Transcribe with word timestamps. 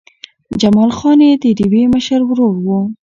جمال 0.61 0.91
خان 0.97 1.19
چې 1.41 1.49
د 1.57 1.59
ډېوې 1.59 1.83
مشر 1.93 2.19
ورور 2.29 2.55
و 2.65 2.67